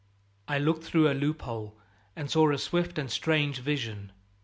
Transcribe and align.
I 0.47 0.57
looked 0.57 0.83
through 0.83 1.11
a 1.11 1.13
loophole 1.13 1.77
and 2.15 2.27
saw 2.27 2.51
a 2.51 2.57
swift 2.57 2.97
and 2.97 3.11
strange 3.11 3.59
vision. 3.59 4.11